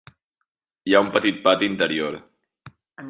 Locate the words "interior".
1.73-2.17